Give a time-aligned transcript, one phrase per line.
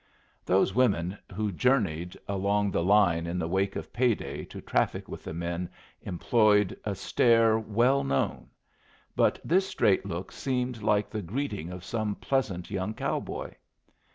[0.43, 5.23] Those women who journeyed along the line in the wake of payday to traffic with
[5.23, 5.69] the men
[6.01, 8.49] employed a stare well known;
[9.15, 13.53] but this straight look seemed like the greeting of some pleasant young cowboy.